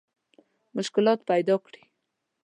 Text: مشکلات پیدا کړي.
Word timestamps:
مشکلات 0.75 1.19
پیدا 1.29 1.55
کړي. 1.65 1.81